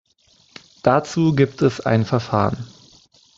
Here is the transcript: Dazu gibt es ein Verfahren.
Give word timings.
Dazu 0.81 1.35
gibt 1.35 1.61
es 1.61 1.79
ein 1.79 2.05
Verfahren. 2.05 2.65